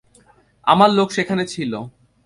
আমার 0.67 0.89
লোক 0.89 1.09
সেখানে 1.11 1.43
ছিল। 1.45 1.73